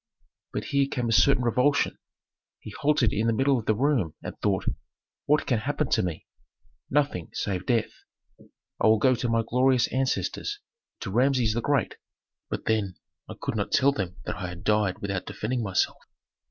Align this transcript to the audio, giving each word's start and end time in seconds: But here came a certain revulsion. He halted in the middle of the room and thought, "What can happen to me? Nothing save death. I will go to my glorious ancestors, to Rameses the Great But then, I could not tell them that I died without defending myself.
But 0.51 0.63
here 0.63 0.87
came 0.89 1.09
a 1.09 1.11
certain 1.11 1.43
revulsion. 1.43 1.99
He 2.59 2.71
halted 2.71 3.13
in 3.13 3.27
the 3.27 3.33
middle 3.33 3.59
of 3.59 3.67
the 3.67 3.75
room 3.75 4.15
and 4.23 4.35
thought, 4.39 4.65
"What 5.27 5.45
can 5.45 5.59
happen 5.59 5.91
to 5.91 6.01
me? 6.01 6.25
Nothing 6.89 7.29
save 7.33 7.67
death. 7.67 7.91
I 8.39 8.87
will 8.87 8.97
go 8.97 9.13
to 9.13 9.29
my 9.29 9.43
glorious 9.47 9.87
ancestors, 9.93 10.57
to 11.01 11.11
Rameses 11.11 11.53
the 11.53 11.61
Great 11.61 11.97
But 12.49 12.65
then, 12.65 12.95
I 13.29 13.35
could 13.39 13.55
not 13.55 13.71
tell 13.71 13.91
them 13.91 14.15
that 14.25 14.37
I 14.37 14.55
died 14.55 14.97
without 15.03 15.27
defending 15.27 15.61
myself. 15.61 15.99